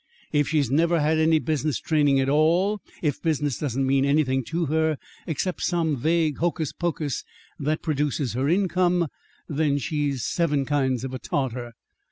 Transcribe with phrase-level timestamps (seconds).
[0.33, 4.65] If she's never had any business training at all, if business doesn't mean anything to
[4.65, 7.23] her except some vague hocus pocus
[7.59, 9.09] that produces her income,
[9.47, 11.73] then she's seven kinds of a Tartar.